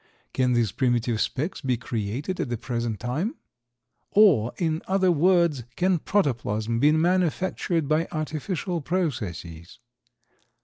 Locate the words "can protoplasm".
5.75-6.79